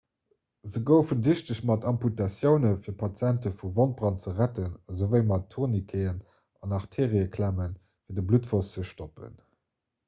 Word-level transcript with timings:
se 0.71 0.79
goufen 0.85 1.19
dichteg 1.25 1.59
mat 1.69 1.83
amputatiounen 1.91 2.79
fir 2.85 2.95
patiente 3.01 3.51
vu 3.59 3.69
wondbrand 3.75 4.23
ze 4.25 4.33
retten 4.41 4.73
esouwéi 4.95 5.23
mat 5.33 5.47
tourniqueten 5.57 6.19
an 6.63 6.75
arteeriëklemmen 6.81 7.79
fir 8.01 8.21
de 8.21 8.27
bluttfloss 8.31 8.75
ze 8.77 8.91
stoppen 8.93 9.41